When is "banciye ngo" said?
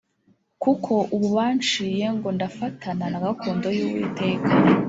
1.37-2.27